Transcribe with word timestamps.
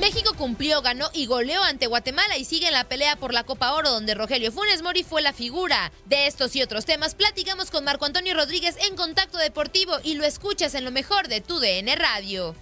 México 0.00 0.32
cumplió, 0.36 0.80
ganó 0.80 1.10
y 1.12 1.26
goleó 1.26 1.62
ante 1.62 1.86
Guatemala 1.86 2.38
y 2.38 2.44
sigue 2.44 2.68
en 2.68 2.72
la 2.72 2.88
pelea 2.88 3.16
por 3.16 3.34
la 3.34 3.44
Copa 3.44 3.74
Oro 3.74 3.90
donde 3.90 4.14
Rogelio 4.14 4.50
Funes 4.50 4.80
Mori 4.80 5.02
fue 5.02 5.20
la 5.20 5.32
figura. 5.32 5.92
De 6.06 6.26
estos 6.26 6.56
y 6.56 6.62
otros 6.62 6.86
temas 6.86 7.14
platicamos 7.14 7.70
con 7.70 7.84
Marco 7.84 8.06
Antonio 8.06 8.32
Rodríguez 8.34 8.76
en 8.88 8.96
Contacto 8.96 9.36
Deportivo 9.36 9.98
y 10.02 10.14
lo 10.14 10.24
escuchas 10.24 10.74
en 10.74 10.84
lo 10.84 10.90
mejor 10.90 11.28
de 11.28 11.40
tu 11.40 11.58
DN 11.58 11.94
Radio. 11.96 12.54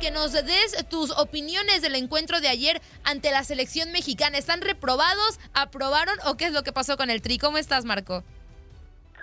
Que 0.00 0.10
nos 0.10 0.32
des 0.32 0.86
tus 0.90 1.10
opiniones 1.18 1.80
del 1.80 1.94
encuentro 1.94 2.40
de 2.40 2.48
ayer 2.48 2.82
ante 3.02 3.30
la 3.30 3.44
selección 3.44 3.92
mexicana, 3.92 4.36
¿están 4.36 4.60
reprobados, 4.60 5.40
aprobaron 5.54 6.14
o 6.26 6.36
qué 6.36 6.44
es 6.44 6.52
lo 6.52 6.62
que 6.62 6.72
pasó 6.72 6.98
con 6.98 7.08
el 7.08 7.22
Tri? 7.22 7.38
¿Cómo 7.38 7.56
estás, 7.56 7.86
Marco? 7.86 8.22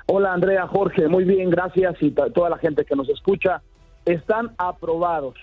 Hola 0.08 0.34
Andrea, 0.34 0.68
Jorge, 0.68 1.08
muy 1.08 1.26
bien, 1.26 1.52
gracias 1.52 1.96
y 2.02 2.10
toda 2.10 2.50
la 2.50 2.58
gente 2.58 2.86
que 2.86 2.96
nos 2.96 3.08
escucha. 3.10 3.62
Están 4.06 4.52
aprobados. 4.58 5.36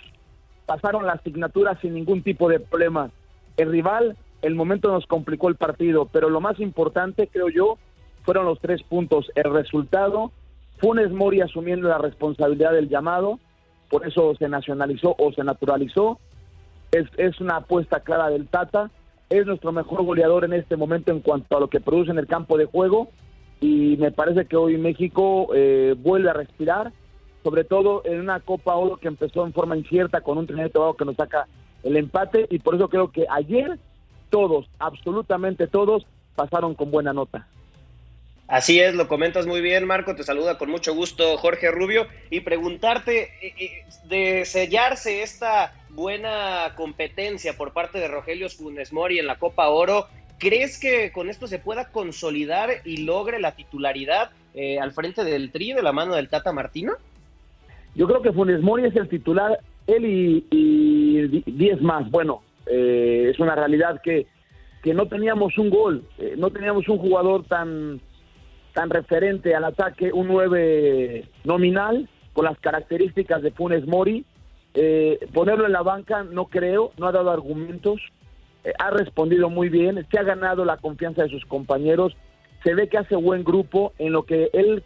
Pasaron 0.67 1.07
la 1.07 1.13
asignatura 1.13 1.79
sin 1.81 1.95
ningún 1.95 2.23
tipo 2.23 2.49
de 2.49 2.59
problema. 2.59 3.11
El 3.57 3.71
rival, 3.71 4.17
el 4.43 4.57
momento 4.57 4.91
nos 4.91 5.07
complicó 5.07 5.49
el 5.49 5.55
partido, 5.55 6.07
pero 6.07 6.29
lo 6.29 6.41
más 6.41 6.59
importante, 6.59 7.29
creo 7.29 7.49
yo, 7.49 7.79
fueron 8.25 8.47
los 8.47 8.61
tres 8.61 8.83
puntos. 8.83 9.31
El 9.37 9.53
resultado, 9.53 10.33
Funes 10.79 11.13
Mori 11.13 11.41
asumiendo 11.41 11.89
la 11.89 11.99
responsabilidad 11.99 12.73
del 12.73 12.89
llamado, 12.89 13.39
por 13.91 14.06
eso 14.06 14.34
se 14.37 14.49
nacionalizó 14.49 15.15
o 15.19 15.33
se 15.33 15.45
naturalizó. 15.45 16.19
Es, 16.93 17.06
es 17.19 17.41
una 17.41 17.56
apuesta 17.56 18.01
clara 18.01 18.31
del 18.31 18.49
Tata. 18.49 18.91
Es 19.28 19.47
nuestro 19.47 19.73
mejor 19.73 20.05
goleador 20.05 20.45
en 20.45 20.55
este 20.55 20.77
momento 20.77 21.12
en 21.12 21.21
cuanto 21.21 21.56
a 21.56 21.61
lo 21.61 21.69
que 21.69 21.81
produce 21.81 22.11
en 22.11 22.19
el 22.19 22.27
campo 22.27 22.56
de 22.56 22.65
juego 22.65 23.11
y 23.61 23.97
me 23.99 24.11
parece 24.11 24.47
que 24.47 24.56
hoy 24.56 24.78
México 24.78 25.49
eh, 25.55 25.95
vuelve 25.99 26.31
a 26.31 26.34
respirar, 26.34 26.93
sobre 27.45 27.65
todo 27.65 28.03
en 28.05 28.21
una 28.21 28.41
Copa 28.41 28.75
Oro 28.75 28.97
que 28.97 29.09
empezó 29.09 29.45
en 29.45 29.53
forma 29.53 29.77
incierta 29.77 30.22
con 30.22 30.39
un 30.39 30.47
Trinidad 30.47 30.71
Tobago 30.71 30.95
que 30.95 31.05
nos 31.05 31.17
saca 31.17 31.47
el 31.83 31.97
empate 31.97 32.47
y 32.51 32.59
por 32.59 32.75
eso 32.75 32.89
creo 32.89 33.12
que 33.12 33.27
ayer 33.31 33.78
todos, 34.31 34.67
absolutamente 34.78 35.67
todos, 35.67 36.07
pasaron 36.34 36.75
con 36.75 36.91
buena 36.91 37.12
nota. 37.12 37.47
Así 38.50 38.81
es, 38.81 38.97
lo 38.97 39.06
comentas 39.06 39.47
muy 39.47 39.61
bien, 39.61 39.87
Marco. 39.87 40.16
Te 40.16 40.25
saluda 40.25 40.59
con 40.59 40.72
mucho 40.72 40.93
gusto 40.93 41.38
Jorge 41.38 41.71
Rubio 41.71 42.09
y 42.31 42.41
preguntarte 42.41 43.28
eh, 43.41 43.55
eh, 43.56 43.84
de 44.06 44.44
sellarse 44.44 45.22
esta 45.22 45.72
buena 45.91 46.72
competencia 46.75 47.56
por 47.56 47.72
parte 47.72 48.00
de 48.00 48.09
Rogelio 48.09 48.49
Funes 48.49 48.93
Mori 48.93 49.21
en 49.21 49.28
la 49.28 49.39
Copa 49.39 49.69
Oro. 49.69 50.09
¿Crees 50.39 50.81
que 50.81 51.12
con 51.12 51.31
esto 51.31 51.47
se 51.47 51.60
pueda 51.60 51.93
consolidar 51.93 52.71
y 52.84 53.05
logre 53.05 53.39
la 53.39 53.53
titularidad 53.53 54.33
eh, 54.55 54.81
al 54.81 54.91
frente 54.91 55.22
del 55.22 55.53
Tri 55.53 55.72
de 55.72 55.83
la 55.83 55.93
mano 55.93 56.16
del 56.16 56.28
Tata 56.28 56.53
Martino? 56.53 56.94
Yo 57.94 58.09
creo 58.09 58.21
que 58.21 58.33
Funes 58.33 58.62
Mori 58.62 58.84
es 58.84 58.97
el 58.97 59.09
titular, 59.09 59.60
él 59.87 60.05
y 60.05 61.43
10 61.47 61.83
más. 61.83 62.10
Bueno, 62.10 62.43
eh, 62.66 63.28
es 63.33 63.39
una 63.39 63.55
realidad 63.55 64.00
que, 64.03 64.27
que 64.83 64.93
no 64.93 65.06
teníamos 65.06 65.56
un 65.56 65.71
gol, 65.71 66.05
no 66.37 66.50
teníamos 66.50 66.89
un 66.89 66.99
jugador 66.99 67.44
tan, 67.44 68.00
tan 68.73 68.91
referente 68.91 69.55
al 69.55 69.65
ataque, 69.65 70.13
un 70.13 70.29
9 70.29 71.25
nominal 71.45 72.09
con 72.33 72.45
las 72.45 72.59
características 72.59 73.43
de 73.43 73.51
Funes 73.51 73.87
Mori. 73.87 74.25
ponerlo 75.33 75.67
en 75.67 75.73
la 75.73 75.83
banca 75.83 76.23
no 76.23 76.47
creo, 76.47 76.93
no 76.97 77.07
ha 77.07 77.13
dado 77.13 77.31
argumentos 77.31 78.01
eh, 78.63 78.73
ha 78.79 78.91
respondido 78.91 79.49
muy 79.49 79.71
bien, 79.71 80.07
se 80.11 80.19
ha 80.19 80.23
ganado 80.23 80.65
la 80.65 80.77
confianza 80.77 81.23
de 81.23 81.31
sus 81.31 81.47
compañeros, 81.47 82.15
se 82.63 82.75
ve 82.75 82.89
que 82.89 82.99
hace 82.99 83.17
buen 83.17 83.43
grupo 83.43 83.95
en 83.99 84.13
lo 84.13 84.25
que 84.25 84.51
él 84.53 84.85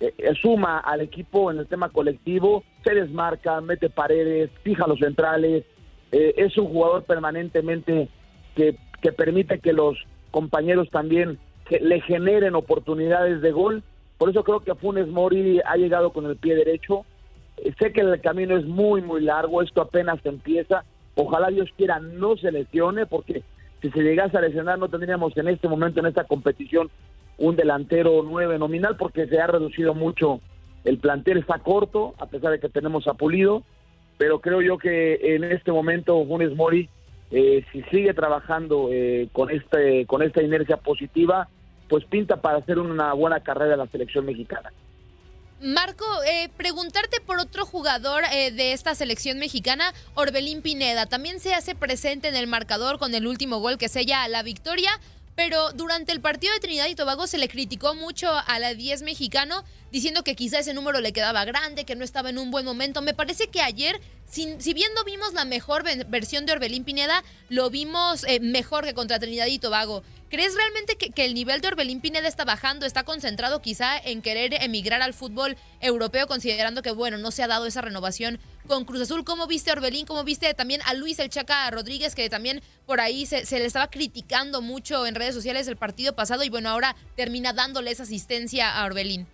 eh, 0.00 0.14
suma 0.40 0.78
al 0.78 1.02
equipo 1.02 1.50
en 1.50 1.58
el 1.58 1.66
tema 1.66 1.90
colectivo, 1.90 2.64
se 2.84 2.94
desmarca, 2.94 3.60
mete 3.60 3.90
paredes, 3.90 4.50
fija 4.62 4.86
los 4.86 5.00
centrales, 5.00 5.64
eh, 6.12 6.34
es 6.38 6.56
un 6.56 6.68
jugador 6.68 7.04
permanentemente 7.04 8.08
que, 8.54 8.78
que 9.02 9.12
permite 9.12 9.58
que 9.58 9.74
los 9.74 9.98
compañeros 10.30 10.88
también 10.90 11.38
le 11.70 12.00
generen 12.00 12.54
oportunidades 12.54 13.40
de 13.40 13.52
gol. 13.52 13.82
Por 14.16 14.30
eso 14.30 14.42
creo 14.44 14.60
que 14.60 14.74
Funes 14.74 15.08
Mori 15.08 15.60
ha 15.64 15.76
llegado 15.76 16.12
con 16.12 16.26
el 16.26 16.36
pie 16.36 16.54
derecho. 16.54 17.04
sé 17.78 17.92
que 17.92 18.00
el 18.00 18.20
camino 18.20 18.56
es 18.56 18.64
muy, 18.64 19.02
muy 19.02 19.20
largo, 19.20 19.62
esto 19.62 19.82
apenas 19.82 20.24
empieza, 20.24 20.84
Ojalá 21.20 21.48
Dios 21.48 21.68
quiera 21.76 21.98
no 21.98 22.36
se 22.36 22.52
lesione, 22.52 23.04
porque 23.04 23.42
si 23.82 23.90
se 23.90 24.02
llegase 24.02 24.38
a 24.38 24.40
lesionar 24.40 24.78
no 24.78 24.88
tendríamos 24.88 25.36
en 25.36 25.48
este 25.48 25.66
momento, 25.66 25.98
en 25.98 26.06
esta 26.06 26.22
competición, 26.22 26.90
un 27.38 27.56
delantero 27.56 28.22
nueve 28.22 28.56
nominal, 28.56 28.96
porque 28.96 29.26
se 29.26 29.40
ha 29.40 29.48
reducido 29.48 29.94
mucho. 29.94 30.40
El 30.84 30.98
plantel 30.98 31.38
está 31.38 31.58
corto, 31.58 32.14
a 32.18 32.26
pesar 32.26 32.52
de 32.52 32.60
que 32.60 32.68
tenemos 32.68 33.08
a 33.08 33.14
Pulido, 33.14 33.64
pero 34.16 34.40
creo 34.40 34.62
yo 34.62 34.78
que 34.78 35.18
en 35.34 35.42
este 35.42 35.72
momento 35.72 36.24
Funes 36.24 36.54
Mori, 36.54 36.88
eh, 37.32 37.64
si 37.72 37.82
sigue 37.90 38.14
trabajando 38.14 38.88
eh, 38.92 39.28
con, 39.32 39.50
este, 39.50 40.06
con 40.06 40.22
esta 40.22 40.40
inercia 40.40 40.76
positiva, 40.76 41.48
pues 41.88 42.04
pinta 42.04 42.36
para 42.36 42.58
hacer 42.58 42.78
una 42.78 43.12
buena 43.12 43.40
carrera 43.40 43.72
en 43.74 43.78
la 43.80 43.86
selección 43.86 44.26
mexicana. 44.26 44.72
Marco, 45.60 46.04
eh, 46.24 46.50
preguntarte 46.56 47.20
por 47.20 47.40
otro 47.40 47.66
jugador 47.66 48.22
eh, 48.32 48.52
de 48.52 48.72
esta 48.72 48.94
selección 48.94 49.38
mexicana, 49.40 49.92
Orbelín 50.14 50.62
Pineda. 50.62 51.06
También 51.06 51.40
se 51.40 51.52
hace 51.52 51.74
presente 51.74 52.28
en 52.28 52.36
el 52.36 52.46
marcador 52.46 53.00
con 53.00 53.12
el 53.12 53.26
último 53.26 53.58
gol 53.58 53.76
que 53.76 53.88
sella 53.88 54.26
la 54.28 54.42
victoria. 54.42 54.90
pero 55.34 55.70
durante 55.72 56.10
el 56.10 56.20
partido 56.20 56.52
de 56.52 56.58
Trinidad 56.58 56.88
y 56.88 56.96
Tobago 56.96 57.28
se 57.28 57.38
le 57.38 57.48
criticó 57.48 57.94
mucho 57.94 58.28
a 58.28 58.58
la 58.58 58.74
10 58.74 59.02
mexicano, 59.02 59.62
diciendo 59.92 60.24
que 60.24 60.34
quizá 60.34 60.58
ese 60.58 60.74
número 60.74 61.00
le 61.00 61.12
quedaba 61.12 61.44
grande, 61.44 61.84
que 61.84 61.94
no 61.94 62.02
estaba 62.02 62.30
en 62.30 62.38
un 62.38 62.50
buen 62.50 62.64
momento. 62.64 63.02
Me 63.02 63.14
parece 63.14 63.46
que 63.46 63.62
ayer, 63.62 64.00
si, 64.26 64.60
si 64.60 64.74
bien 64.74 64.90
no 64.96 65.04
vimos 65.04 65.34
la 65.34 65.44
mejor 65.44 65.84
versión 66.08 66.44
de 66.44 66.54
Orbelín 66.54 66.82
Pineda, 66.82 67.22
lo 67.50 67.70
vimos 67.70 68.24
eh, 68.24 68.40
mejor 68.40 68.84
que 68.84 68.94
contra 68.94 69.20
Trinidad 69.20 69.46
y 69.46 69.60
Tobago. 69.60 70.02
¿Crees 70.30 70.54
realmente 70.54 70.96
que, 70.96 71.10
que, 71.10 71.24
el 71.24 71.32
nivel 71.32 71.62
de 71.62 71.68
Orbelín 71.68 72.02
Pineda 72.02 72.28
está 72.28 72.44
bajando? 72.44 72.84
¿Está 72.84 73.04
concentrado 73.04 73.62
quizá 73.62 73.96
en 73.98 74.20
querer 74.20 74.52
emigrar 74.62 75.00
al 75.00 75.14
fútbol 75.14 75.56
europeo, 75.80 76.26
considerando 76.26 76.82
que, 76.82 76.90
bueno, 76.90 77.16
no 77.16 77.30
se 77.30 77.42
ha 77.42 77.46
dado 77.46 77.64
esa 77.64 77.80
renovación 77.80 78.38
con 78.66 78.84
Cruz 78.84 79.00
Azul? 79.00 79.24
¿Cómo 79.24 79.46
viste 79.46 79.72
Orbelín? 79.72 80.04
¿Cómo 80.04 80.24
viste 80.24 80.52
también 80.52 80.82
a 80.86 80.92
Luis 80.92 81.18
El 81.18 81.30
Chaca 81.30 81.70
Rodríguez, 81.70 82.14
que 82.14 82.28
también 82.28 82.60
por 82.84 83.00
ahí 83.00 83.24
se, 83.24 83.46
se 83.46 83.58
le 83.58 83.64
estaba 83.64 83.88
criticando 83.88 84.60
mucho 84.60 85.06
en 85.06 85.14
redes 85.14 85.34
sociales 85.34 85.66
el 85.66 85.76
partido 85.76 86.14
pasado 86.14 86.44
y, 86.44 86.50
bueno, 86.50 86.68
ahora 86.68 86.94
termina 87.16 87.54
dándole 87.54 87.90
esa 87.90 88.02
asistencia 88.02 88.78
a 88.78 88.84
Orbelín? 88.84 89.26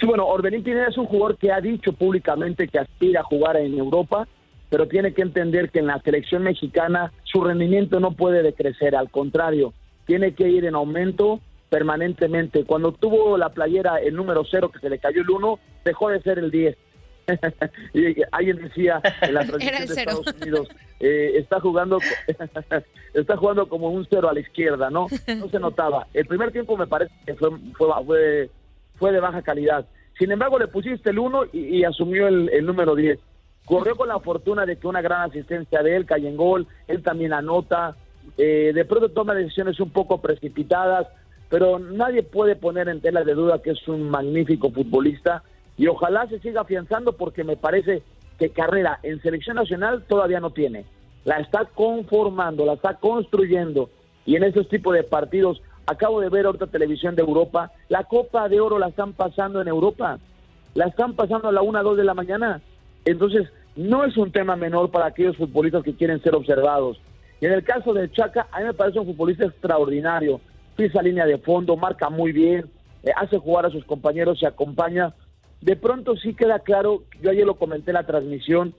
Sí, 0.00 0.06
bueno, 0.06 0.26
Orbelín 0.26 0.64
Pineda 0.64 0.88
es 0.88 0.98
un 0.98 1.06
jugador 1.06 1.38
que 1.38 1.52
ha 1.52 1.60
dicho 1.60 1.92
públicamente 1.92 2.66
que 2.66 2.80
aspira 2.80 3.20
a 3.20 3.24
jugar 3.24 3.56
en 3.56 3.78
Europa 3.78 4.26
pero 4.70 4.86
tiene 4.86 5.14
que 5.14 5.22
entender 5.22 5.70
que 5.70 5.78
en 5.78 5.86
la 5.86 6.00
selección 6.02 6.42
mexicana 6.42 7.12
su 7.24 7.42
rendimiento 7.42 8.00
no 8.00 8.12
puede 8.12 8.42
decrecer, 8.42 8.94
al 8.94 9.10
contrario, 9.10 9.72
tiene 10.06 10.34
que 10.34 10.48
ir 10.48 10.64
en 10.64 10.74
aumento 10.74 11.40
permanentemente. 11.68 12.64
Cuando 12.64 12.92
tuvo 12.92 13.36
la 13.36 13.50
playera 13.50 13.98
el 13.98 14.14
número 14.14 14.44
cero, 14.50 14.70
que 14.70 14.78
se 14.78 14.90
le 14.90 14.98
cayó 14.98 15.22
el 15.22 15.30
uno, 15.30 15.58
dejó 15.84 16.10
de 16.10 16.22
ser 16.22 16.38
el 16.38 16.50
10. 16.50 16.76
y 17.94 18.22
alguien 18.32 18.56
decía 18.56 19.02
en 19.20 19.34
la 19.34 19.40
transmisión 19.46 19.86
de 19.86 19.94
Estados 19.94 20.34
Unidos, 20.40 20.68
eh, 20.98 21.32
está 21.36 21.60
jugando 21.60 21.98
está 23.14 23.36
jugando 23.36 23.68
como 23.68 23.90
un 23.90 24.06
cero 24.08 24.30
a 24.30 24.32
la 24.32 24.40
izquierda, 24.40 24.88
¿no? 24.88 25.08
No 25.36 25.48
se 25.48 25.58
notaba. 25.58 26.06
El 26.14 26.26
primer 26.26 26.52
tiempo 26.52 26.76
me 26.76 26.86
parece 26.86 27.12
que 27.26 27.34
fue, 27.34 27.50
fue, 27.76 28.50
fue, 28.96 29.12
de 29.12 29.20
baja 29.20 29.42
calidad. 29.42 29.86
Sin 30.18 30.32
embargo, 30.32 30.58
le 30.58 30.68
pusiste 30.68 31.10
el 31.10 31.18
1 31.18 31.48
y, 31.52 31.84
asumió 31.84 32.26
el, 32.28 32.48
el 32.48 32.64
número 32.64 32.94
10 32.94 33.18
corrió 33.68 33.96
con 33.96 34.08
la 34.08 34.18
fortuna 34.18 34.64
de 34.64 34.76
que 34.76 34.86
una 34.86 35.02
gran 35.02 35.28
asistencia 35.28 35.82
de 35.82 35.94
él 35.94 36.06
cae 36.06 36.26
en 36.26 36.36
gol, 36.36 36.66
él 36.86 37.02
también 37.02 37.34
anota, 37.34 37.96
eh, 38.38 38.72
de 38.74 38.84
pronto 38.86 39.10
toma 39.10 39.34
decisiones 39.34 39.78
un 39.78 39.90
poco 39.90 40.22
precipitadas, 40.22 41.06
pero 41.50 41.78
nadie 41.78 42.22
puede 42.22 42.56
poner 42.56 42.88
en 42.88 43.02
tela 43.02 43.24
de 43.24 43.34
duda 43.34 43.60
que 43.62 43.70
es 43.72 43.88
un 43.88 44.08
magnífico 44.08 44.70
futbolista 44.70 45.42
y 45.76 45.86
ojalá 45.86 46.26
se 46.28 46.40
siga 46.40 46.62
afianzando 46.62 47.12
porque 47.12 47.44
me 47.44 47.56
parece 47.56 48.02
que 48.38 48.50
carrera 48.50 49.00
en 49.02 49.20
selección 49.20 49.56
nacional 49.56 50.04
todavía 50.08 50.40
no 50.40 50.50
tiene, 50.50 50.86
la 51.24 51.38
está 51.38 51.66
conformando, 51.66 52.64
la 52.64 52.74
está 52.74 52.94
construyendo 52.94 53.90
y 54.24 54.36
en 54.36 54.44
esos 54.44 54.68
tipos 54.68 54.94
de 54.94 55.04
partidos, 55.04 55.60
acabo 55.86 56.20
de 56.20 56.30
ver 56.30 56.46
otra 56.46 56.66
televisión 56.66 57.16
de 57.16 57.22
Europa, 57.22 57.72
la 57.88 58.04
Copa 58.04 58.48
de 58.48 58.60
Oro 58.60 58.78
la 58.78 58.88
están 58.88 59.12
pasando 59.12 59.60
en 59.60 59.68
Europa, 59.68 60.18
la 60.74 60.86
están 60.86 61.14
pasando 61.14 61.48
a 61.48 61.52
la 61.52 61.60
1, 61.62 61.82
2 61.82 61.96
de 61.96 62.04
la 62.04 62.14
mañana, 62.14 62.62
entonces 63.04 63.48
no 63.78 64.04
es 64.04 64.16
un 64.16 64.32
tema 64.32 64.56
menor 64.56 64.90
para 64.90 65.06
aquellos 65.06 65.36
futbolistas 65.36 65.84
que 65.84 65.94
quieren 65.94 66.20
ser 66.20 66.34
observados. 66.34 67.00
Y 67.40 67.46
en 67.46 67.52
el 67.52 67.62
caso 67.62 67.94
de 67.94 68.10
Chaca, 68.10 68.48
a 68.50 68.58
mí 68.58 68.66
me 68.66 68.74
parece 68.74 68.98
un 68.98 69.06
futbolista 69.06 69.44
extraordinario. 69.44 70.40
Pisa 70.74 71.00
línea 71.00 71.24
de 71.26 71.38
fondo, 71.38 71.76
marca 71.76 72.10
muy 72.10 72.32
bien, 72.32 72.68
eh, 73.04 73.12
hace 73.16 73.38
jugar 73.38 73.66
a 73.66 73.70
sus 73.70 73.84
compañeros, 73.84 74.40
se 74.40 74.48
acompaña. 74.48 75.14
De 75.60 75.76
pronto 75.76 76.16
sí 76.16 76.34
queda 76.34 76.58
claro, 76.58 77.04
yo 77.22 77.30
ayer 77.30 77.46
lo 77.46 77.54
comenté 77.54 77.92
en 77.92 77.94
la 77.94 78.06
transmisión, 78.06 78.74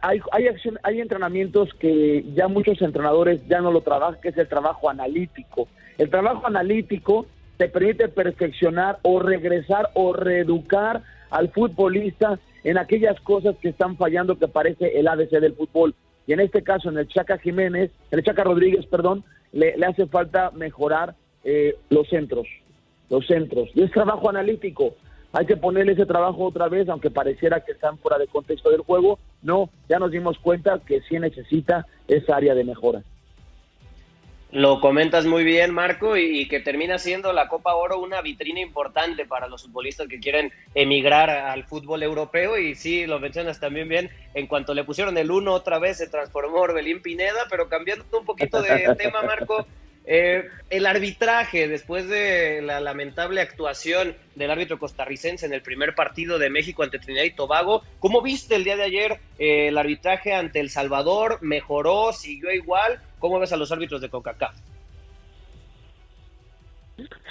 hay, 0.00 0.20
hay, 0.30 0.46
hay 0.84 1.00
entrenamientos 1.00 1.70
que 1.80 2.24
ya 2.34 2.46
muchos 2.46 2.80
entrenadores 2.80 3.40
ya 3.48 3.60
no 3.60 3.72
lo 3.72 3.80
trabajan, 3.80 4.20
que 4.20 4.28
es 4.28 4.38
el 4.38 4.46
trabajo 4.46 4.88
analítico. 4.88 5.66
El 5.98 6.10
trabajo 6.10 6.46
analítico 6.46 7.26
te 7.56 7.68
permite 7.68 8.06
perfeccionar 8.06 9.00
o 9.02 9.18
regresar 9.18 9.90
o 9.94 10.12
reeducar 10.12 11.02
al 11.30 11.48
futbolista 11.48 12.38
en 12.64 12.78
aquellas 12.78 13.20
cosas 13.20 13.56
que 13.60 13.68
están 13.68 13.96
fallando 13.96 14.38
que 14.38 14.48
parece 14.48 14.98
el 14.98 15.08
ADC 15.08 15.30
del 15.30 15.54
fútbol. 15.54 15.94
Y 16.26 16.32
en 16.32 16.40
este 16.40 16.62
caso, 16.62 16.88
en 16.88 16.98
el 16.98 17.08
Chaca 17.08 17.38
Jiménez, 17.38 17.90
en 18.10 18.18
el 18.18 18.24
Chaca 18.24 18.44
Rodríguez, 18.44 18.86
perdón, 18.86 19.24
le, 19.52 19.74
hace 19.84 20.06
falta 20.06 20.50
mejorar 20.52 21.14
eh, 21.44 21.76
los 21.90 22.08
centros, 22.08 22.46
los 23.10 23.26
centros. 23.26 23.68
Y 23.74 23.82
es 23.82 23.90
trabajo 23.90 24.30
analítico. 24.30 24.94
Hay 25.32 25.46
que 25.46 25.56
ponerle 25.56 25.92
ese 25.92 26.06
trabajo 26.06 26.44
otra 26.44 26.68
vez, 26.68 26.88
aunque 26.88 27.10
pareciera 27.10 27.60
que 27.60 27.72
están 27.72 27.98
fuera 27.98 28.18
de 28.18 28.26
contexto 28.26 28.70
del 28.70 28.82
juego. 28.82 29.18
No, 29.42 29.70
ya 29.88 29.98
nos 29.98 30.10
dimos 30.10 30.38
cuenta 30.38 30.80
que 30.86 31.00
sí 31.02 31.18
necesita 31.18 31.86
esa 32.06 32.36
área 32.36 32.54
de 32.54 32.64
mejora. 32.64 33.02
Lo 34.52 34.82
comentas 34.82 35.24
muy 35.24 35.44
bien, 35.44 35.72
Marco, 35.72 36.18
y, 36.18 36.46
que 36.46 36.60
termina 36.60 36.98
siendo 36.98 37.32
la 37.32 37.48
Copa 37.48 37.74
Oro 37.74 37.98
una 37.98 38.20
vitrina 38.20 38.60
importante 38.60 39.24
para 39.24 39.48
los 39.48 39.62
futbolistas 39.62 40.08
que 40.08 40.20
quieren 40.20 40.52
emigrar 40.74 41.30
al 41.30 41.64
fútbol 41.64 42.02
europeo. 42.02 42.58
Y 42.58 42.74
sí, 42.74 43.06
lo 43.06 43.18
mencionas 43.18 43.60
también 43.60 43.88
bien, 43.88 44.10
en 44.34 44.46
cuanto 44.46 44.74
le 44.74 44.84
pusieron 44.84 45.16
el 45.16 45.30
uno 45.30 45.54
otra 45.54 45.78
vez 45.78 45.96
se 45.96 46.06
transformó 46.06 46.58
Orbelín 46.58 47.00
Pineda, 47.00 47.46
pero 47.48 47.70
cambiando 47.70 48.04
un 48.12 48.26
poquito 48.26 48.60
de 48.60 48.94
tema, 48.98 49.22
Marco, 49.22 49.66
eh, 50.04 50.48
el 50.70 50.86
arbitraje, 50.86 51.68
después 51.68 52.08
de 52.08 52.60
la 52.62 52.80
lamentable 52.80 53.40
actuación 53.40 54.16
del 54.34 54.50
árbitro 54.50 54.78
costarricense 54.78 55.46
en 55.46 55.52
el 55.52 55.62
primer 55.62 55.94
partido 55.94 56.38
de 56.38 56.50
México 56.50 56.82
ante 56.82 56.98
Trinidad 56.98 57.24
y 57.24 57.34
Tobago, 57.34 57.82
¿cómo 58.00 58.20
viste 58.20 58.56
el 58.56 58.64
día 58.64 58.76
de 58.76 58.82
ayer 58.82 59.20
eh, 59.38 59.68
el 59.68 59.78
arbitraje 59.78 60.34
ante 60.34 60.58
El 60.58 60.70
Salvador? 60.70 61.38
¿Mejoró? 61.40 62.12
¿Siguió 62.12 62.52
igual? 62.52 63.00
¿Cómo 63.20 63.38
ves 63.38 63.52
a 63.52 63.56
los 63.56 63.70
árbitros 63.70 64.00
de 64.00 64.08
CONCACAF? 64.08 64.56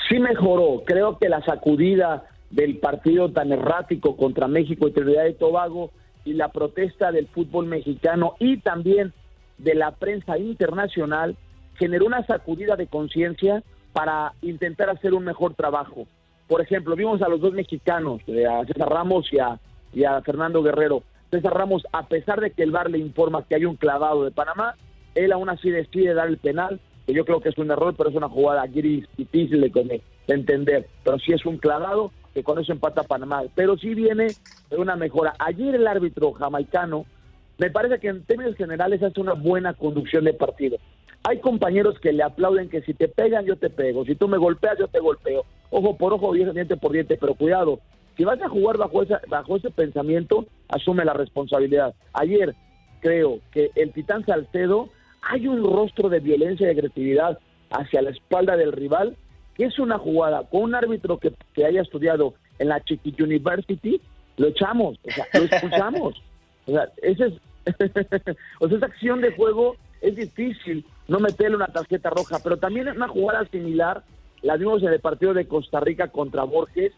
Sí 0.08 0.20
mejoró. 0.20 0.84
Creo 0.86 1.18
que 1.18 1.28
la 1.28 1.44
sacudida 1.44 2.26
del 2.50 2.78
partido 2.78 3.32
tan 3.32 3.52
errático 3.52 4.16
contra 4.16 4.48
México 4.48 4.88
y 4.88 4.92
Trinidad 4.92 5.26
y 5.26 5.34
Tobago 5.34 5.92
y 6.24 6.34
la 6.34 6.50
protesta 6.50 7.12
del 7.12 7.28
fútbol 7.28 7.66
mexicano 7.66 8.36
y 8.40 8.58
también 8.58 9.14
de 9.58 9.76
la 9.76 9.92
prensa 9.92 10.38
internacional 10.38 11.36
generó 11.76 12.06
una 12.06 12.26
sacudida 12.26 12.76
de 12.76 12.88
conciencia 12.88 13.64
para 13.94 14.34
intentar 14.42 14.90
hacer 14.90 15.14
un 15.14 15.24
mejor 15.24 15.56
trabajo. 15.56 16.08
Por 16.48 16.62
ejemplo, 16.62 16.96
vimos 16.96 17.22
a 17.22 17.30
los 17.30 17.42
dos 17.42 17.54
mexicanos, 17.54 18.22
eh, 18.28 18.46
a 18.46 18.66
César 18.66 18.90
Ramos 18.90 19.32
y 19.32 19.40
a, 19.40 19.60
y 19.94 20.04
a 20.04 20.22
Fernando 20.22 20.62
Guerrero. 20.62 21.04
César 21.30 21.54
Ramos, 21.54 21.84
a 21.94 22.08
pesar 22.08 22.42
de 22.42 22.52
que 22.52 22.64
el 22.64 22.72
VAR 22.72 22.90
le 22.90 22.98
informa 22.98 23.46
que 23.48 23.56
hay 23.56 23.66
un 23.66 23.78
clavado 23.78 24.26
de 24.26 24.32
Panamá, 24.32 24.76
él 25.16 25.32
aún 25.32 25.50
así 25.50 25.70
decide 25.70 26.14
dar 26.14 26.28
el 26.28 26.38
penal, 26.38 26.80
que 27.06 27.14
yo 27.14 27.26
creo 27.26 27.40
que 27.40 27.50
es 27.50 27.58
un 27.58 27.72
error, 27.72 27.94
pero 27.98 28.10
es 28.10 28.16
una 28.16 28.30
jugada 28.30 28.66
gris, 28.68 29.06
difícil 29.18 29.62
de, 29.62 29.70
de 29.70 30.34
entender. 30.34 30.88
Pero 31.04 31.20
sí 31.20 31.34
es 31.34 31.46
un 31.46 31.58
clavado, 31.58 32.12
que 32.34 32.44
con 32.44 32.60
eso 32.60 32.72
empata 32.72 33.04
Panamá. 33.04 33.44
Pero 33.56 33.78
sí 33.78 33.94
viene 33.94 34.28
una 34.72 34.96
mejora. 34.96 35.34
Ayer 35.40 35.76
el 35.76 35.88
árbitro 35.88 36.32
jamaicano, 36.34 37.06
me 37.58 37.70
parece 37.70 38.00
que 38.00 38.08
en 38.08 38.24
términos 38.24 38.56
generales 38.56 39.04
hace 39.04 39.20
una 39.20 39.34
buena 39.34 39.74
conducción 39.74 40.24
de 40.26 40.34
partido. 40.34 40.78
Hay 41.24 41.40
compañeros 41.40 42.00
que 42.00 42.14
le 42.14 42.24
aplauden 42.24 42.70
que 42.70 42.82
si 42.82 42.94
te 42.94 43.08
pegan 43.08 43.46
yo 43.46 43.56
te 43.56 43.70
pego, 43.70 44.06
si 44.06 44.16
tú 44.16 44.28
me 44.28 44.38
golpeas 44.38 44.78
yo 44.80 44.88
te 44.88 45.00
golpeo, 45.00 45.46
ojo 45.70 45.96
por 45.98 46.14
ojo, 46.14 46.34
diente 46.34 46.78
por 46.78 46.92
diente, 46.92 47.18
pero 47.18 47.36
cuidado, 47.36 47.80
si 48.18 48.24
vas 48.24 48.42
a 48.42 48.50
jugar 48.50 48.78
bajo, 48.78 49.04
esa, 49.04 49.22
bajo 49.28 49.58
ese 49.58 49.70
pensamiento, 49.70 50.46
asume 50.68 51.06
la 51.06 51.14
responsabilidad. 51.14 51.94
Ayer 52.14 52.56
creo 53.00 53.40
que 53.52 53.72
el 53.76 53.92
Titán 53.94 54.26
Salcedo 54.26 54.90
hay 55.22 55.48
un 55.48 55.64
rostro 55.64 56.10
de 56.10 56.20
violencia 56.20 56.68
y 56.68 56.72
agresividad 56.72 57.40
hacia 57.70 58.02
la 58.02 58.10
espalda 58.10 58.58
del 58.58 58.72
rival, 58.72 59.16
que 59.56 59.66
es 59.66 59.80
una 59.80 59.98
jugada 59.98 60.44
con 60.50 60.64
un 60.64 60.76
árbitro 60.76 61.18
que, 61.20 61.34
que 61.54 61.66
haya 61.66 61.82
estudiado 61.82 62.34
en 62.60 62.70
la 62.70 62.82
Chiqui 62.84 63.16
University, 63.22 64.02
lo 64.38 64.48
echamos, 64.48 64.98
o 65.04 65.12
sea, 65.12 65.28
lo 65.34 65.44
expulsamos. 65.44 66.22
o 66.66 66.72
sea, 66.72 66.90
ese 67.02 67.26
es, 67.28 67.34
o 68.60 68.68
sea, 68.68 68.78
esa 68.78 68.86
acción 68.86 69.22
de 69.22 69.32
juego 69.32 69.76
es 70.02 70.16
difícil 70.16 70.86
no 71.08 71.20
meterle 71.20 71.56
una 71.56 71.68
tarjeta 71.68 72.10
roja, 72.10 72.40
pero 72.44 72.58
también 72.58 72.88
es 72.88 72.96
una 72.96 73.08
jugada 73.08 73.46
similar, 73.46 74.04
la 74.42 74.58
vimos 74.58 74.82
en 74.82 74.90
el 74.90 75.00
partido 75.00 75.34
de 75.34 75.48
Costa 75.48 75.80
Rica 75.80 76.08
contra 76.08 76.44
Borges, 76.44 76.92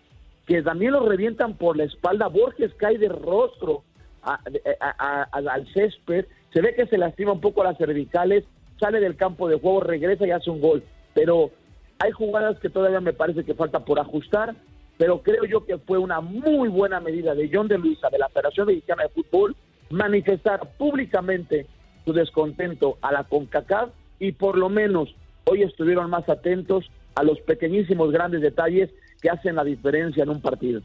que 0.46 0.62
también 0.62 0.94
lo 0.94 1.06
revientan 1.06 1.56
por 1.56 1.78
la 1.78 1.84
espalda, 1.84 2.28
Borges 2.28 2.74
cae 2.76 2.98
de 2.98 3.10
rostro 3.10 3.84
al 4.22 5.68
césped, 5.74 6.26
se 6.54 6.62
ve 6.62 6.76
que 6.76 6.88
se 6.88 6.98
lastima 6.98 7.34
un 7.34 7.42
poco 7.42 7.64
las 7.64 7.78
cervicales, 7.78 8.46
sale 8.80 9.00
del 9.00 9.16
campo 9.16 9.50
de 9.50 9.60
juego, 9.60 9.82
regresa 9.82 10.26
y 10.26 10.32
hace 10.32 10.50
un 10.50 10.62
gol, 10.62 10.84
pero 11.14 11.52
hay 12.00 12.12
jugadas 12.12 12.60
que 12.60 12.70
todavía 12.70 13.02
me 13.02 13.14
parece 13.14 13.44
que 13.44 13.54
falta 13.54 13.80
por 13.80 14.00
ajustar, 14.00 14.56
pero 14.98 15.22
creo 15.22 15.46
yo 15.46 15.66
que 15.66 15.78
fue 15.78 15.98
una 15.98 16.22
muy 16.22 16.70
buena 16.70 17.00
medida 17.00 17.34
de 17.34 17.50
John 17.52 17.68
de 17.68 17.78
Luisa, 17.78 18.10
de 18.10 18.20
la 18.20 18.30
Federación 18.30 18.68
Mexicana 18.68 19.04
de 19.04 19.10
Fútbol, 19.10 19.56
manifestar 19.90 20.60
públicamente 20.78 21.68
su 22.06 22.14
descontento 22.14 22.98
a 23.02 23.12
la 23.12 23.24
CONCACAF 23.24 23.90
y 24.20 24.32
por 24.34 24.58
lo 24.58 24.70
menos 24.70 25.14
hoy 25.46 25.64
estuvieron 25.64 26.10
más 26.10 26.28
atentos 26.30 26.90
a 27.16 27.24
los 27.24 27.40
pequeñísimos 27.42 28.12
grandes 28.12 28.42
detalles 28.42 28.90
que 29.22 29.30
hacen 29.30 29.56
la 29.56 29.64
diferencia 29.64 30.24
en 30.24 30.30
un 30.30 30.42
partido. 30.42 30.82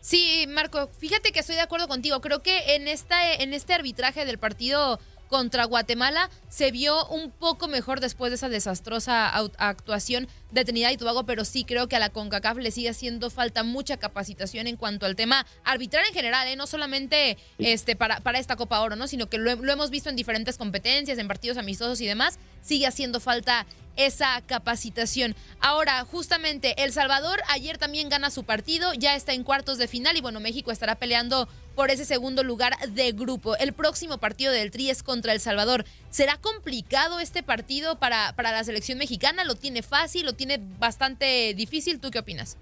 Sí, 0.00 0.46
Marco, 0.48 0.88
fíjate 0.88 1.32
que 1.32 1.40
estoy 1.40 1.56
de 1.56 1.62
acuerdo 1.62 1.88
contigo. 1.88 2.20
Creo 2.20 2.42
que 2.42 2.76
en 2.76 2.88
esta 2.88 3.34
en 3.34 3.52
este 3.52 3.74
arbitraje 3.74 4.24
del 4.24 4.38
partido 4.38 5.00
contra 5.28 5.64
Guatemala 5.64 6.30
se 6.48 6.70
vio 6.70 7.06
un 7.08 7.30
poco 7.30 7.68
mejor 7.68 8.00
después 8.00 8.30
de 8.30 8.36
esa 8.36 8.48
desastrosa 8.48 9.28
actuación 9.58 10.28
de 10.50 10.64
Trinidad 10.64 10.90
y 10.90 10.96
Tobago, 10.96 11.24
pero 11.24 11.44
sí 11.44 11.64
creo 11.64 11.88
que 11.88 11.96
a 11.96 11.98
la 11.98 12.08
CONCACAF 12.08 12.56
le 12.56 12.70
sigue 12.70 12.88
haciendo 12.88 13.30
falta 13.30 13.62
mucha 13.62 13.98
capacitación 13.98 14.66
en 14.66 14.76
cuanto 14.76 15.06
al 15.06 15.14
tema 15.14 15.46
arbitral 15.64 16.04
en 16.08 16.14
general, 16.14 16.48
¿eh? 16.48 16.56
no 16.56 16.66
solamente 16.66 17.36
este, 17.58 17.96
para, 17.96 18.20
para 18.20 18.38
esta 18.38 18.56
Copa 18.56 18.80
Oro, 18.80 18.96
¿no? 18.96 19.06
sino 19.06 19.28
que 19.28 19.38
lo, 19.38 19.54
lo 19.56 19.72
hemos 19.72 19.90
visto 19.90 20.08
en 20.08 20.16
diferentes 20.16 20.56
competencias, 20.56 21.18
en 21.18 21.28
partidos 21.28 21.58
amistosos 21.58 22.00
y 22.00 22.06
demás, 22.06 22.38
sigue 22.62 22.86
haciendo 22.86 23.20
falta 23.20 23.66
esa 23.98 24.40
capacitación. 24.46 25.34
Ahora, 25.60 26.04
justamente, 26.04 26.82
El 26.82 26.92
Salvador 26.92 27.40
ayer 27.50 27.76
también 27.76 28.08
gana 28.08 28.30
su 28.30 28.44
partido, 28.44 28.94
ya 28.94 29.14
está 29.14 29.34
en 29.34 29.44
cuartos 29.44 29.76
de 29.76 29.88
final 29.88 30.16
y 30.16 30.22
bueno, 30.22 30.40
México 30.40 30.70
estará 30.70 30.94
peleando 30.94 31.48
por 31.74 31.90
ese 31.90 32.04
segundo 32.04 32.42
lugar 32.42 32.72
de 32.88 33.12
grupo. 33.12 33.56
El 33.56 33.72
próximo 33.72 34.18
partido 34.18 34.52
del 34.52 34.70
Tri 34.70 34.88
es 34.88 35.02
contra 35.02 35.32
El 35.32 35.40
Salvador. 35.40 35.84
¿Será 36.10 36.36
complicado 36.40 37.20
este 37.20 37.42
partido 37.42 37.98
para, 37.98 38.32
para 38.36 38.52
la 38.52 38.64
selección 38.64 38.98
mexicana? 38.98 39.44
¿Lo 39.44 39.56
tiene 39.56 39.82
fácil? 39.82 40.24
¿Lo 40.24 40.32
tiene 40.32 40.60
bastante 40.78 41.52
difícil? 41.54 42.00
¿Tú 42.00 42.10
qué 42.10 42.20
opinas? 42.20 42.56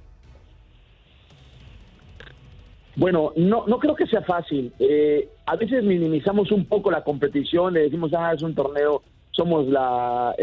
Bueno, 2.96 3.32
no, 3.36 3.66
no 3.66 3.78
creo 3.78 3.94
que 3.94 4.06
sea 4.06 4.22
fácil. 4.22 4.72
Eh, 4.78 5.28
a 5.44 5.54
veces 5.56 5.84
minimizamos 5.84 6.50
un 6.50 6.64
poco 6.64 6.90
la 6.90 7.04
competición, 7.04 7.74
le 7.74 7.82
decimos, 7.82 8.10
ah, 8.16 8.32
es 8.34 8.42
un 8.42 8.54
torneo 8.54 9.02
somos 9.36 9.68
la, 9.68 10.34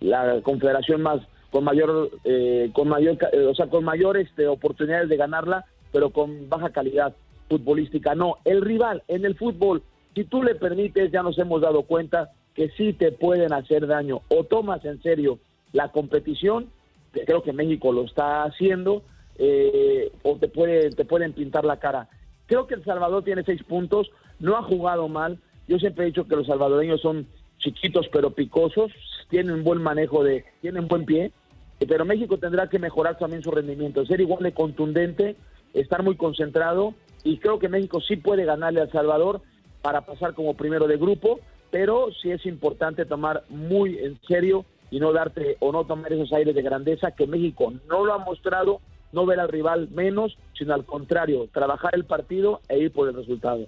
la 0.00 0.40
confederación 0.42 1.02
más 1.02 1.20
con 1.50 1.64
mayor 1.64 2.10
eh, 2.24 2.70
con 2.72 2.88
mayor 2.88 3.16
eh, 3.32 3.46
o 3.46 3.54
sea 3.54 3.68
con 3.68 3.84
mayores 3.84 4.28
este, 4.28 4.48
oportunidades 4.48 5.08
de 5.08 5.16
ganarla 5.16 5.64
pero 5.92 6.10
con 6.10 6.48
baja 6.48 6.70
calidad 6.70 7.14
futbolística. 7.48 8.14
No 8.14 8.38
el 8.44 8.62
rival 8.62 9.02
en 9.08 9.24
el 9.24 9.36
fútbol 9.36 9.82
si 10.14 10.24
tú 10.24 10.42
le 10.42 10.54
permites 10.54 11.12
ya 11.12 11.22
nos 11.22 11.38
hemos 11.38 11.60
dado 11.60 11.82
cuenta 11.82 12.32
que 12.54 12.70
sí 12.70 12.92
te 12.92 13.12
pueden 13.12 13.52
hacer 13.52 13.86
daño 13.86 14.22
o 14.28 14.44
tomas 14.44 14.84
en 14.84 15.00
serio 15.02 15.38
la 15.72 15.88
competición 15.92 16.68
que 17.12 17.24
creo 17.24 17.42
que 17.42 17.52
México 17.52 17.92
lo 17.92 18.04
está 18.04 18.42
haciendo 18.44 19.02
eh, 19.38 20.10
o 20.22 20.36
te 20.36 20.48
puede 20.48 20.90
te 20.90 21.04
pueden 21.04 21.32
pintar 21.32 21.64
la 21.64 21.78
cara. 21.78 22.08
Creo 22.46 22.66
que 22.66 22.74
el 22.74 22.84
Salvador 22.84 23.22
tiene 23.22 23.44
seis 23.44 23.62
puntos 23.62 24.10
no 24.40 24.56
ha 24.56 24.62
jugado 24.62 25.08
mal. 25.08 25.38
Yo 25.68 25.78
siempre 25.78 26.04
he 26.04 26.06
dicho 26.08 26.26
que 26.26 26.36
los 26.36 26.46
salvadoreños 26.46 27.00
son 27.00 27.26
chiquitos 27.62 28.08
pero 28.12 28.30
picosos, 28.30 28.92
tienen 29.30 29.64
buen 29.64 29.82
manejo 29.82 30.22
de, 30.22 30.44
tienen 30.60 30.88
buen 30.88 31.06
pie, 31.06 31.32
eh, 31.80 31.86
pero 31.88 32.04
México 32.04 32.38
tendrá 32.38 32.68
que 32.68 32.78
mejorar 32.78 33.16
también 33.16 33.42
su 33.42 33.50
rendimiento, 33.50 34.04
ser 34.04 34.20
igual 34.20 34.42
de 34.42 34.52
contundente, 34.52 35.36
estar 35.72 36.02
muy 36.02 36.16
concentrado 36.16 36.94
y 37.24 37.38
creo 37.38 37.58
que 37.58 37.68
México 37.68 38.00
sí 38.00 38.16
puede 38.16 38.44
ganarle 38.44 38.82
a 38.82 38.90
Salvador 38.90 39.40
para 39.80 40.02
pasar 40.02 40.34
como 40.34 40.54
primero 40.54 40.86
de 40.86 40.96
grupo, 40.96 41.40
pero 41.70 42.08
sí 42.20 42.30
es 42.30 42.44
importante 42.46 43.06
tomar 43.06 43.44
muy 43.48 43.98
en 43.98 44.20
serio 44.28 44.64
y 44.90 45.00
no 45.00 45.12
darte 45.12 45.56
o 45.60 45.72
no 45.72 45.84
tomar 45.84 46.12
esos 46.12 46.32
aires 46.32 46.54
de 46.54 46.62
grandeza 46.62 47.12
que 47.12 47.26
México 47.26 47.72
no 47.88 48.04
lo 48.04 48.12
ha 48.12 48.18
mostrado, 48.18 48.80
no 49.12 49.24
ver 49.24 49.40
al 49.40 49.48
rival 49.48 49.88
menos, 49.90 50.36
sino 50.52 50.74
al 50.74 50.84
contrario, 50.84 51.48
trabajar 51.52 51.94
el 51.94 52.04
partido 52.04 52.60
e 52.68 52.78
ir 52.78 52.92
por 52.92 53.08
el 53.08 53.14
resultado. 53.14 53.66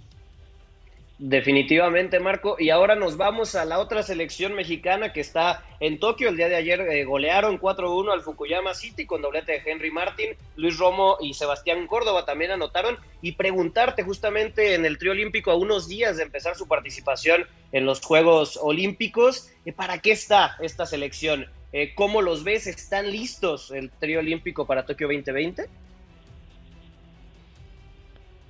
Definitivamente, 1.19 2.19
Marco. 2.19 2.57
Y 2.59 2.71
ahora 2.71 2.97
nos 2.97 3.17
vamos 3.17 3.55
a 3.55 3.65
la 3.65 3.79
otra 3.79 4.03
selección 4.03 4.53
mexicana 4.55 5.13
que 5.13 5.21
está 5.21 5.63
en 5.79 6.01
Tokio. 6.01 6.29
El 6.29 6.37
día 6.37 6.49
de 6.49 6.57
ayer 6.57 6.81
eh, 6.81 7.05
golearon 7.05 7.61
4-1 7.61 8.13
al 8.13 8.23
Fukuyama 8.23 8.75
City 8.75 9.07
con 9.07 9.23
doblete 9.23 9.53
de 9.53 9.63
Henry 9.65 9.93
Martin, 9.93 10.31
Luis 10.57 10.77
Romo 10.77 11.17
y 11.21 11.35
Sebastián 11.35 11.87
Córdoba 11.87 12.25
también 12.25 12.51
anotaron. 12.51 12.97
Y 13.23 13.33
preguntarte 13.33 14.03
justamente 14.03 14.75
en 14.75 14.85
el 14.85 14.99
trío 14.99 15.13
olímpico 15.13 15.53
a 15.53 15.57
unos 15.57 15.89
días 15.89 16.17
de 16.17 16.25
empezar 16.25 16.57
su 16.57 16.67
participación 16.67 17.47
en 17.71 17.87
los 17.87 18.01
Juegos 18.01 18.59
Olímpicos, 18.61 19.53
eh, 19.65 19.73
¿para 19.73 19.99
qué 19.99 20.11
está 20.11 20.57
esta 20.61 20.85
selección? 20.85 21.47
Eh, 21.73 21.95
¿Cómo 21.95 22.23
los 22.23 22.43
ves? 22.43 22.67
¿Están 22.67 23.13
listos 23.13 23.71
el 23.71 23.91
trío 23.91 24.19
olímpico 24.19 24.67
para 24.67 24.85
Tokio 24.85 25.07
2020? 25.07 25.69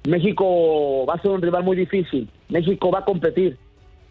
México 0.09 1.07
va 1.07 1.15
a 1.15 1.23
ser 1.23 1.31
un 1.31 1.43
rival 1.43 1.65
muy 1.65 1.77
difícil. 1.77 2.29
México 2.49 2.91
va 2.91 3.01
a 3.01 3.05
competir. 3.05 3.57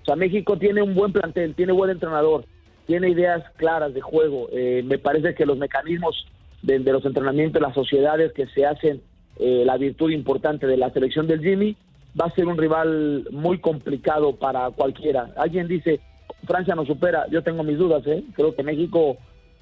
O 0.02 0.06
sea, 0.06 0.16
México 0.16 0.58
tiene 0.58 0.82
un 0.82 0.96
buen 0.96 1.14
plantel, 1.14 1.56
tiene 1.56 1.72
buen 1.72 1.90
entrenador, 1.90 2.46
tiene 2.86 3.10
ideas 3.10 3.44
claras 3.56 3.94
de 3.94 4.02
juego. 4.02 4.50
Eh, 4.52 4.84
me 4.86 4.98
parece 4.98 5.34
que 5.34 5.46
los 5.46 5.58
mecanismos 5.58 6.28
de, 6.62 6.80
los 6.80 7.06
entrenamientos, 7.06 7.62
las 7.62 7.74
sociedades 7.74 8.34
que 8.34 8.48
se 8.48 8.66
hacen, 8.66 9.02
eh, 9.40 9.64
la 9.66 9.78
virtud 9.78 10.12
importante 10.12 10.68
de 10.68 10.78
la 10.78 10.92
selección 10.92 11.28
del 11.28 11.42
Jimmy, 11.42 11.76
va 12.20 12.26
a 12.26 12.36
ser 12.36 12.48
un 12.48 12.58
rival 12.58 13.28
muy 13.32 13.60
complicado 13.60 14.36
para 14.36 14.70
cualquiera. 14.72 15.30
Alguien 15.36 15.68
dice, 15.68 16.00
Francia 16.46 16.76
no 16.76 16.86
supera, 16.86 17.26
yo 17.30 17.44
tengo 17.44 17.64
mis 17.64 17.78
dudas, 17.78 18.06
¿eh? 18.08 18.24
creo 18.34 18.56
que 18.56 18.64
México 18.64 19.18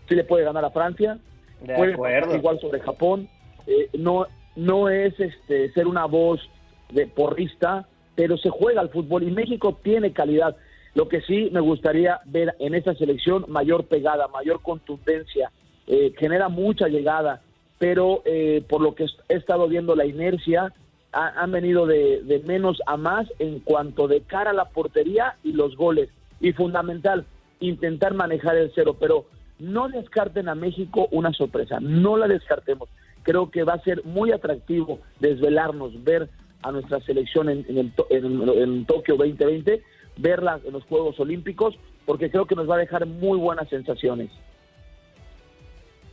sí 0.08 0.16
le 0.16 0.24
puede 0.24 0.44
ganar 0.44 0.66
a 0.66 0.72
Francia, 0.72 1.18
de 1.62 1.76
puede 1.76 1.94
acuerdo. 1.94 2.36
igual 2.36 2.60
sobre 2.60 2.80
Japón. 2.80 3.28
Eh, 3.68 3.90
no, 3.98 4.26
no 4.56 4.90
es 4.90 5.18
este 5.20 5.72
ser 5.74 5.88
una 5.88 6.06
voz 6.06 6.42
de 6.92 7.08
porrista, 7.08 7.88
pero 8.22 8.38
se 8.38 8.52
juega 8.52 8.82
al 8.82 8.90
fútbol 8.90 9.24
y 9.24 9.32
México 9.32 9.80
tiene 9.82 10.14
calidad. 10.14 10.56
Lo 10.94 11.08
que 11.08 11.22
sí 11.22 11.50
me 11.52 11.60
gustaría 11.60 12.20
ver 12.26 12.54
en 12.60 12.76
esta 12.76 12.94
selección 12.94 13.46
mayor 13.48 13.86
pegada, 13.86 14.28
mayor 14.28 14.62
contundencia, 14.62 15.52
eh, 15.88 16.14
genera 16.20 16.48
mucha 16.48 16.88
llegada, 16.88 17.42
pero 17.80 18.22
eh, 18.26 18.64
por 18.70 18.80
lo 18.82 18.94
que 18.94 19.08
he 19.28 19.34
estado 19.34 19.68
viendo 19.68 19.96
la 19.96 20.06
inercia, 20.06 20.72
han 21.12 21.52
venido 21.52 21.88
de, 21.88 22.22
de, 22.22 22.42
menos 22.42 22.80
a 22.86 22.96
más 22.96 23.28
en 23.40 23.60
cuanto 23.60 24.08
de 24.08 24.22
cara 24.22 24.52
a 24.52 24.54
la 24.54 24.66
portería 24.66 25.38
y 25.44 25.54
los 25.54 25.76
goles. 25.76 26.10
Y 26.40 26.54
fundamental, 26.54 27.26
intentar 27.60 28.14
manejar 28.14 28.56
el 28.56 28.72
cero, 28.76 28.98
pero 29.00 29.26
no 29.58 29.90
descarten 29.90 30.48
a 30.48 30.54
México 30.54 31.08
una 31.10 31.34
sorpresa, 31.34 31.80
no 31.82 32.18
la 32.18 32.28
descartemos 32.28 32.88
creo 33.24 33.52
que 33.52 33.64
va 33.64 33.74
a 33.74 33.84
ser 33.84 34.04
muy 34.06 34.32
atractivo 34.32 35.00
desvelarnos, 35.20 36.04
ver 36.04 36.30
a 36.64 36.72
nuestra 36.72 37.00
selección 37.02 37.50
en, 37.50 37.66
en, 37.68 37.94
en, 38.10 38.86
Tokio 38.86 39.16
2020, 39.18 39.84
verla 40.18 40.60
en 40.64 40.74
los 40.74 40.84
Juegos 40.86 41.20
Olímpicos, 41.20 41.76
porque 42.06 42.30
creo 42.30 42.46
que 42.46 42.56
nos 42.56 42.70
va 42.70 42.76
a 42.76 42.80
dejar 42.80 43.06
muy 43.06 43.38
buenas 43.38 43.70
sensaciones. 43.70 44.30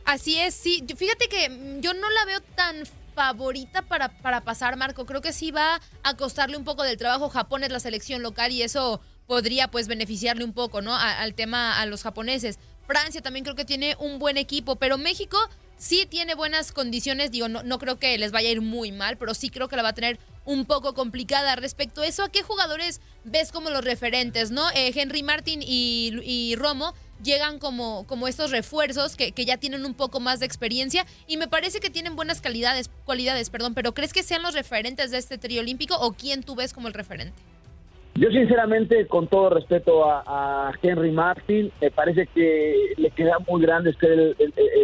Así 0.05 0.39
es, 0.39 0.55
sí. 0.55 0.83
Fíjate 0.95 1.27
que 1.27 1.79
yo 1.81 1.93
no 1.93 2.09
la 2.09 2.25
veo 2.25 2.39
tan 2.55 2.75
favorita 3.13 3.83
para, 3.83 4.09
para 4.09 4.41
pasar, 4.41 4.75
Marco. 4.75 5.05
Creo 5.05 5.21
que 5.21 5.33
sí 5.33 5.51
va 5.51 5.79
a 6.03 6.15
costarle 6.15 6.57
un 6.57 6.63
poco 6.63 6.83
del 6.83 6.97
trabajo. 6.97 7.29
Japón 7.29 7.63
es 7.63 7.71
la 7.71 7.79
selección 7.79 8.23
local 8.23 8.51
y 8.51 8.63
eso 8.63 9.01
podría 9.27 9.67
pues 9.67 9.87
beneficiarle 9.87 10.43
un 10.43 10.53
poco, 10.53 10.81
¿no? 10.81 10.95
al 10.95 11.35
tema 11.35 11.79
a 11.79 11.85
los 11.85 12.01
japoneses. 12.01 12.57
Francia 12.87 13.21
también 13.21 13.43
creo 13.43 13.55
que 13.55 13.65
tiene 13.65 13.95
un 13.99 14.17
buen 14.17 14.37
equipo, 14.37 14.77
pero 14.77 14.97
México 14.97 15.37
sí 15.79 16.05
tiene 16.07 16.35
buenas 16.35 16.71
condiciones, 16.71 17.31
digo, 17.31 17.47
no, 17.47 17.63
no 17.63 17.79
creo 17.79 17.97
que 17.97 18.15
les 18.19 18.31
vaya 18.31 18.49
a 18.49 18.51
ir 18.51 18.61
muy 18.61 18.91
mal, 18.91 19.17
pero 19.17 19.33
sí 19.33 19.49
creo 19.49 19.67
que 19.67 19.75
la 19.75 19.81
va 19.81 19.89
a 19.89 19.93
tener 19.93 20.19
un 20.45 20.65
poco 20.65 20.93
complicada. 20.93 21.55
Respecto 21.55 22.01
a 22.01 22.07
eso, 22.07 22.23
¿a 22.23 22.29
qué 22.29 22.43
jugadores 22.43 23.01
ves 23.23 23.51
como 23.51 23.69
los 23.69 23.83
referentes, 23.83 24.51
no? 24.51 24.69
Eh, 24.71 24.91
Henry 24.93 25.23
Martin 25.23 25.61
y, 25.63 26.55
Romo 26.57 26.93
llegan 27.23 27.59
como, 27.59 28.05
como 28.07 28.27
estos 28.27 28.51
refuerzos 28.51 29.17
que, 29.17 29.33
que, 29.33 29.45
ya 29.45 29.57
tienen 29.57 29.85
un 29.85 29.93
poco 29.93 30.19
más 30.21 30.39
de 30.39 30.45
experiencia 30.45 31.05
y 31.27 31.35
me 31.35 31.49
parece 31.49 31.81
que 31.81 31.89
tienen 31.89 32.15
buenas 32.15 32.39
calidades, 32.39 32.89
cualidades, 33.03 33.49
perdón, 33.49 33.73
pero 33.73 33.93
¿crees 33.93 34.13
que 34.13 34.23
sean 34.23 34.41
los 34.41 34.53
referentes 34.53 35.11
de 35.11 35.17
este 35.17 35.37
trío 35.37 35.59
olímpico 35.61 35.95
o 35.99 36.13
quién 36.13 36.43
tú 36.43 36.55
ves 36.55 36.71
como 36.71 36.87
el 36.87 36.93
referente? 36.93 37.41
Yo 38.19 38.29
sinceramente, 38.31 39.07
con 39.07 39.27
todo 39.27 39.49
respeto 39.49 40.03
a, 40.05 40.73
Henry 40.81 41.09
Martin, 41.09 41.71
me 41.79 41.89
parece 41.89 42.27
que 42.27 42.93
le 42.97 43.11
queda 43.11 43.37
muy 43.47 43.61
grande 43.61 43.91
este, 43.91 44.35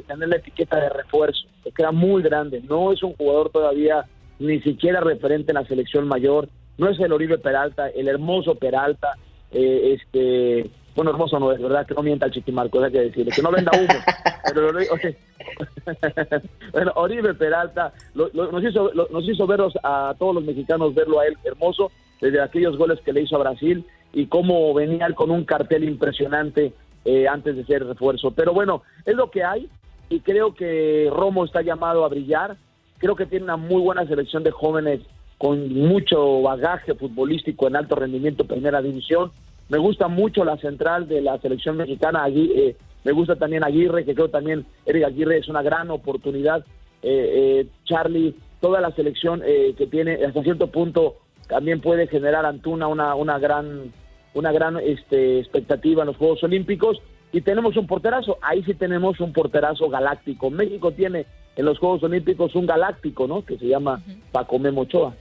tener 0.08 0.30
la 0.30 0.38
etiqueta 0.38 0.80
de 0.80 0.88
refuerzo, 0.88 1.46
le 1.66 1.72
queda 1.74 1.92
muy 1.92 2.24
grande. 2.24 2.62
No 2.62 2.94
es 2.94 3.04
un 3.04 3.14
jugador 3.16 3.50
todavía 3.50 4.06
ni 4.40 4.62
siquiera 4.62 5.02
referente 5.02 5.52
en 5.52 5.56
la 5.56 5.66
selección 5.66 6.08
mayor, 6.08 6.48
no 6.78 6.90
es 6.90 6.98
el 6.98 7.12
Oribe 7.12 7.38
Peralta, 7.38 7.90
el 7.90 8.08
hermoso 8.08 8.56
Peralta, 8.56 9.18
eh, 9.52 9.98
este, 10.00 10.70
bueno, 10.96 11.12
hermoso 11.12 11.38
no 11.38 11.52
es, 11.52 11.62
¿verdad? 11.62 11.86
Que 11.86 11.94
no 11.94 12.04
mienta 12.04 12.28
el 12.28 12.32
chiquimarco, 12.32 12.82
hay 12.82 12.92
que 12.94 13.02
decirle, 13.02 13.34
que 13.36 13.42
no 13.42 13.52
venda 13.52 13.72
humo. 13.78 14.00
pero, 14.54 14.72
bueno, 16.72 16.92
Oribe 16.96 17.34
Peralta 17.34 17.92
nos, 18.14 18.64
hizo, 18.64 18.94
nos 18.94 19.28
hizo 19.28 19.46
verlos 19.46 19.74
a 19.84 20.16
todos 20.18 20.36
los 20.36 20.46
mexicanos, 20.46 20.96
verlo 20.96 21.20
a 21.20 21.28
él 21.28 21.36
hermoso, 21.44 21.92
desde 22.26 22.42
aquellos 22.42 22.76
goles 22.76 23.00
que 23.06 23.14
le 23.14 23.22
hizo 23.22 23.36
a 23.36 23.40
Brasil 23.40 23.86
y 24.12 24.26
cómo 24.26 24.74
venía 24.74 25.08
con 25.14 25.30
un 25.30 25.46
cartel 25.46 25.84
impresionante 25.84 26.74
eh, 27.04 27.28
antes 27.28 27.56
de 27.56 27.66
ser 27.66 27.86
refuerzo. 27.86 28.32
Pero 28.32 28.52
bueno, 28.52 28.82
es 29.06 29.14
lo 29.16 29.30
que 29.30 29.44
hay 29.44 29.70
y 30.10 30.22
creo 30.22 30.56
que 30.56 31.08
Romo 31.14 31.46
está 31.46 31.62
llamado 31.62 32.04
a 32.04 32.10
brillar. 32.10 32.58
Creo 32.98 33.16
que 33.16 33.28
tiene 33.28 33.44
una 33.44 33.58
muy 33.58 33.80
buena 33.80 34.08
selección 34.08 34.42
de 34.44 34.50
jóvenes 34.50 35.02
con 35.38 35.72
mucho 35.72 36.42
bagaje 36.42 36.96
futbolístico 36.96 37.68
en 37.68 37.76
alto 37.76 37.96
rendimiento, 37.96 38.46
primera 38.46 38.82
división. 38.82 39.32
Me 39.70 39.78
gusta 39.78 40.08
mucho 40.08 40.44
la 40.44 40.58
central 40.58 41.08
de 41.08 41.22
la 41.22 41.38
selección 41.38 41.78
mexicana. 41.78 42.24
Allí, 42.24 42.52
eh, 42.56 42.76
me 43.04 43.12
gusta 43.12 43.36
también 43.36 43.64
Aguirre, 43.64 44.04
que 44.04 44.16
creo 44.16 44.30
también 44.30 44.66
Eric 44.88 45.04
Aguirre 45.04 45.38
es 45.38 45.48
una 45.48 45.62
gran 45.62 45.92
oportunidad. 45.92 46.66
Eh, 47.04 47.68
Charlie, 47.84 48.34
toda 48.62 48.82
la 48.82 48.90
selección 48.92 49.42
que 49.42 49.88
tiene 49.92 50.26
hasta 50.26 50.42
cierto 50.42 50.72
punto 50.72 51.18
también 51.48 51.82
puede 51.82 52.08
generar 52.08 52.46
Antuna 52.46 52.88
una, 52.88 53.16
una 53.16 53.40
gran 53.40 53.92
una 54.34 54.52
gran 54.52 54.78
este, 54.78 55.40
expectativa 55.40 56.04
en 56.04 56.08
los 56.08 56.18
Juegos 56.18 56.44
Olímpicos 56.44 57.02
y 57.32 57.42
tenemos 57.42 57.76
un 57.78 57.88
porterazo, 57.88 58.38
ahí 58.42 58.64
sí 58.64 58.74
tenemos 58.74 59.20
un 59.20 59.34
porterazo 59.34 59.90
galáctico. 59.90 60.50
México 60.50 60.92
tiene 60.92 61.26
en 61.56 61.66
los 61.66 61.80
Juegos 61.80 62.04
Olímpicos 62.04 62.54
un 62.56 62.66
galáctico, 62.66 63.28
¿no? 63.28 63.44
Que 63.44 63.58
se 63.58 63.68
llama 63.68 64.02
Paco 64.32 64.60
Memo 64.60 64.82
Ochoa. 64.82 65.14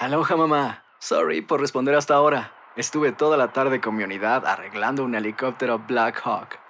Aloha 0.00 0.36
mamá. 0.36 0.84
Sorry 0.98 1.42
por 1.42 1.60
responder 1.60 1.94
hasta 1.94 2.14
ahora. 2.14 2.52
Estuve 2.76 3.12
toda 3.12 3.36
la 3.36 3.52
tarde 3.52 3.80
con 3.80 3.96
mi 3.96 4.04
unidad 4.04 4.46
arreglando 4.46 5.04
un 5.04 5.14
helicóptero 5.14 5.78
Black 5.86 6.20
Hawk. 6.24 6.69